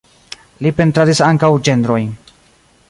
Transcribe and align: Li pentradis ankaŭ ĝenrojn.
Li 0.67 0.71
pentradis 0.79 1.21
ankaŭ 1.29 1.51
ĝenrojn. 1.69 2.13